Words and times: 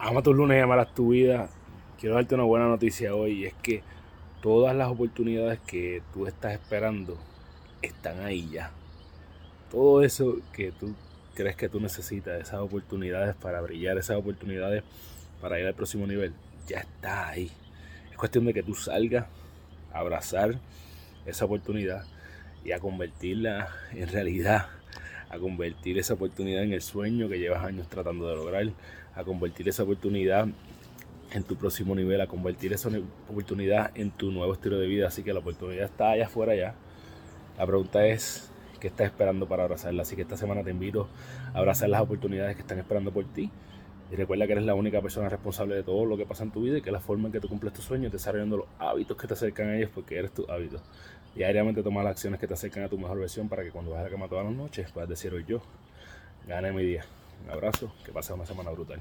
Ama 0.00 0.22
tus 0.22 0.36
lunes 0.36 0.56
y 0.56 0.60
amarás 0.60 0.94
tu 0.94 1.08
vida. 1.08 1.48
Quiero 1.98 2.14
darte 2.14 2.36
una 2.36 2.44
buena 2.44 2.68
noticia 2.68 3.16
hoy 3.16 3.42
y 3.42 3.46
es 3.46 3.54
que 3.54 3.82
todas 4.40 4.74
las 4.76 4.88
oportunidades 4.88 5.58
que 5.66 6.02
tú 6.14 6.28
estás 6.28 6.52
esperando 6.52 7.18
están 7.82 8.20
ahí 8.20 8.48
ya. 8.48 8.70
Todo 9.72 10.04
eso 10.04 10.36
que 10.52 10.70
tú 10.70 10.94
crees 11.34 11.56
que 11.56 11.68
tú 11.68 11.80
necesitas, 11.80 12.40
esas 12.40 12.60
oportunidades 12.60 13.34
para 13.34 13.60
brillar, 13.60 13.98
esas 13.98 14.16
oportunidades 14.16 14.84
para 15.40 15.58
ir 15.58 15.66
al 15.66 15.74
próximo 15.74 16.06
nivel, 16.06 16.32
ya 16.68 16.78
está 16.78 17.30
ahí. 17.30 17.50
Es 18.12 18.16
cuestión 18.16 18.44
de 18.44 18.54
que 18.54 18.62
tú 18.62 18.74
salgas 18.74 19.26
a 19.92 19.98
abrazar 19.98 20.60
esa 21.26 21.44
oportunidad 21.44 22.04
y 22.64 22.70
a 22.70 22.78
convertirla 22.78 23.68
en 23.90 24.08
realidad 24.08 24.77
a 25.30 25.38
convertir 25.38 25.98
esa 25.98 26.14
oportunidad 26.14 26.62
en 26.62 26.72
el 26.72 26.82
sueño 26.82 27.28
que 27.28 27.38
llevas 27.38 27.64
años 27.64 27.88
tratando 27.88 28.28
de 28.28 28.36
lograr, 28.36 28.66
a 29.14 29.24
convertir 29.24 29.68
esa 29.68 29.82
oportunidad 29.82 30.48
en 31.32 31.42
tu 31.44 31.56
próximo 31.56 31.94
nivel, 31.94 32.20
a 32.20 32.26
convertir 32.26 32.72
esa 32.72 32.88
oportunidad 33.28 33.90
en 33.94 34.10
tu 34.10 34.30
nuevo 34.30 34.52
estilo 34.52 34.78
de 34.78 34.86
vida. 34.86 35.08
Así 35.08 35.22
que 35.22 35.32
la 35.32 35.40
oportunidad 35.40 35.84
está 35.84 36.10
allá 36.10 36.26
afuera 36.26 36.54
ya. 36.54 36.74
La 37.58 37.66
pregunta 37.66 38.06
es, 38.06 38.50
¿qué 38.80 38.88
estás 38.88 39.06
esperando 39.06 39.46
para 39.46 39.64
abrazarla? 39.64 40.02
Así 40.02 40.16
que 40.16 40.22
esta 40.22 40.36
semana 40.36 40.62
te 40.62 40.70
invito 40.70 41.08
a 41.52 41.58
abrazar 41.58 41.88
las 41.88 42.00
oportunidades 42.00 42.56
que 42.56 42.62
están 42.62 42.78
esperando 42.78 43.12
por 43.12 43.24
ti. 43.24 43.50
Y 44.10 44.16
recuerda 44.16 44.46
que 44.46 44.52
eres 44.52 44.64
la 44.64 44.74
única 44.74 45.02
persona 45.02 45.28
responsable 45.28 45.74
de 45.74 45.82
todo 45.82 46.06
lo 46.06 46.16
que 46.16 46.24
pasa 46.24 46.42
en 46.42 46.50
tu 46.50 46.62
vida 46.62 46.78
y 46.78 46.82
que 46.82 46.90
la 46.90 47.00
forma 47.00 47.26
en 47.26 47.32
que 47.32 47.40
tú 47.40 47.48
cumples 47.48 47.74
tus 47.74 47.84
sueños, 47.84 48.10
desarrollando 48.10 48.56
los 48.56 48.66
hábitos 48.78 49.16
que 49.16 49.26
te 49.26 49.34
acercan 49.34 49.68
a 49.68 49.76
ellos 49.76 49.90
porque 49.94 50.18
eres 50.18 50.32
tu 50.32 50.50
hábito. 50.50 50.80
Diariamente 51.34 51.82
toma 51.82 52.02
las 52.02 52.12
acciones 52.12 52.40
que 52.40 52.46
te 52.46 52.54
acercan 52.54 52.84
a 52.84 52.88
tu 52.88 52.98
mejor 52.98 53.18
versión 53.18 53.48
para 53.48 53.62
que 53.62 53.70
cuando 53.70 53.90
vayas 53.90 54.06
a 54.06 54.08
la 54.08 54.12
cama 54.12 54.28
todas 54.28 54.46
las 54.46 54.54
noches 54.54 54.90
puedas 54.92 55.08
decir 55.08 55.32
hoy 55.32 55.44
yo 55.46 55.60
gané 56.46 56.72
mi 56.72 56.82
día. 56.82 57.04
Un 57.44 57.50
abrazo, 57.50 57.92
que 58.04 58.10
pases 58.12 58.34
una 58.34 58.46
semana 58.46 58.70
brutal. 58.70 58.98